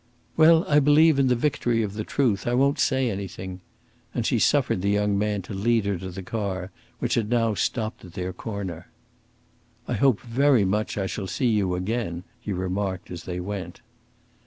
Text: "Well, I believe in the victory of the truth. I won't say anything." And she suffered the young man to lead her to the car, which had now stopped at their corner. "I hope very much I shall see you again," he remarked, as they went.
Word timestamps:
"Well, 0.35 0.65
I 0.67 0.79
believe 0.79 1.19
in 1.19 1.27
the 1.27 1.35
victory 1.35 1.83
of 1.83 1.93
the 1.93 2.03
truth. 2.03 2.47
I 2.47 2.55
won't 2.55 2.79
say 2.79 3.07
anything." 3.11 3.61
And 4.15 4.25
she 4.25 4.39
suffered 4.39 4.81
the 4.81 4.89
young 4.89 5.15
man 5.15 5.43
to 5.43 5.53
lead 5.53 5.85
her 5.85 5.99
to 5.99 6.09
the 6.09 6.23
car, 6.23 6.71
which 6.97 7.13
had 7.13 7.29
now 7.29 7.53
stopped 7.53 8.03
at 8.03 8.13
their 8.13 8.33
corner. 8.33 8.87
"I 9.87 9.93
hope 9.93 10.19
very 10.21 10.65
much 10.65 10.97
I 10.97 11.05
shall 11.05 11.27
see 11.27 11.49
you 11.51 11.75
again," 11.75 12.23
he 12.39 12.51
remarked, 12.51 13.11
as 13.11 13.25
they 13.25 13.39
went. 13.39 13.81